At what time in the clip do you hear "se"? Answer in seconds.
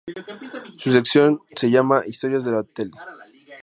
1.55-1.69